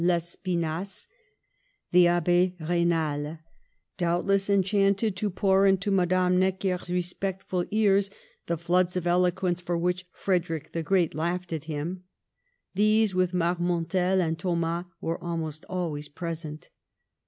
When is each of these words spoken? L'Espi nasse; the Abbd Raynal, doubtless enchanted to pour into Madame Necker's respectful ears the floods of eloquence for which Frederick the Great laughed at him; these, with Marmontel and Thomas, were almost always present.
L'Espi 0.03 0.55
nasse; 0.57 1.07
the 1.91 2.05
Abbd 2.05 2.55
Raynal, 2.59 3.37
doubtless 3.97 4.49
enchanted 4.49 5.15
to 5.15 5.29
pour 5.29 5.67
into 5.67 5.91
Madame 5.91 6.39
Necker's 6.39 6.89
respectful 6.89 7.65
ears 7.69 8.09
the 8.47 8.57
floods 8.57 8.97
of 8.97 9.05
eloquence 9.05 9.61
for 9.61 9.77
which 9.77 10.07
Frederick 10.11 10.71
the 10.71 10.81
Great 10.81 11.13
laughed 11.13 11.53
at 11.53 11.65
him; 11.65 12.03
these, 12.73 13.13
with 13.13 13.31
Marmontel 13.33 14.19
and 14.21 14.39
Thomas, 14.39 14.85
were 15.01 15.23
almost 15.23 15.65
always 15.69 16.09
present. 16.09 16.71